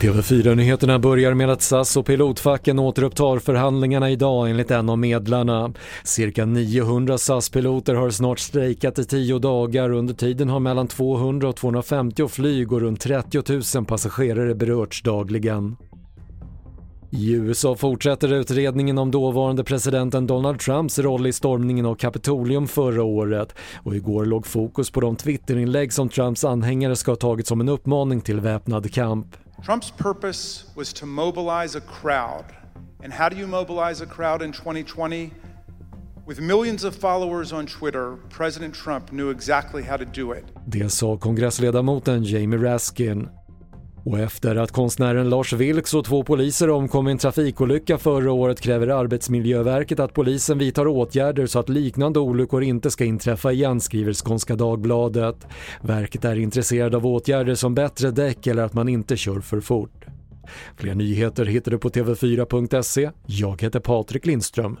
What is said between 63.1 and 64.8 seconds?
Jag heter Patrik Lindström.